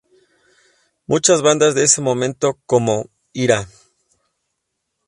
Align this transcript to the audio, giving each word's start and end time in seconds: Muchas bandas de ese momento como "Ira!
Muchas 1.05 1.43
bandas 1.43 1.75
de 1.75 1.83
ese 1.83 2.01
momento 2.01 2.57
como 2.65 3.07
"Ira! 3.33 3.67